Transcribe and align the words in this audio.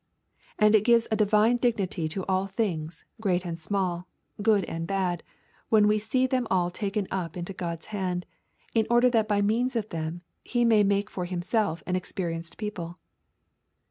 And 0.57 0.73
it 0.73 0.83
gives 0.83 1.07
a 1.11 1.15
divine 1.15 1.57
dignity 1.57 2.07
to 2.07 2.25
all 2.25 2.47
things, 2.47 3.05
great 3.21 3.45
and 3.45 3.59
small, 3.59 4.07
good 4.41 4.65
and 4.65 4.87
bad, 4.87 5.21
when 5.69 5.87
we 5.87 5.99
see 5.99 6.25
them 6.25 6.47
all 6.49 6.71
taken 6.71 7.07
up 7.11 7.37
into 7.37 7.53
God's 7.53 7.85
hand, 7.93 8.25
in 8.73 8.87
order 8.89 9.11
that 9.11 9.27
by 9.27 9.43
means 9.43 9.75
of 9.75 9.89
them 9.89 10.23
He 10.43 10.65
may 10.65 10.81
make 10.81 11.11
for 11.11 11.25
Himself 11.25 11.83
an 11.85 11.95
experienced 11.95 12.57
people. 12.57 12.97